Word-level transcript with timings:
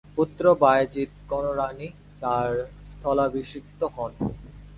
পুত্র 0.17 0.43
বায়েজীদ 0.61 1.11
কররানী 1.29 1.87
তাঁর 2.21 2.49
স্থলাভিষিক্ত 2.91 3.81
হন। 3.95 4.11